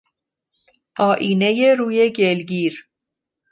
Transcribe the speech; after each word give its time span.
آیینهی 1.09 1.75
روی 1.79 2.09
گلگیر 2.09 2.73